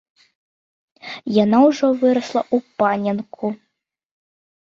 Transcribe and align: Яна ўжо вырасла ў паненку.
Яна 1.43 1.57
ўжо 1.67 1.87
вырасла 2.03 2.41
ў 2.55 2.77
паненку. 2.81 3.47